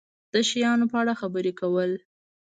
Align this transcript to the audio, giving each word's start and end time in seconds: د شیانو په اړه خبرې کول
د 0.33 0.35
شیانو 0.49 0.85
په 0.91 0.97
اړه 1.01 1.13
خبرې 1.21 1.53
کول 1.59 1.91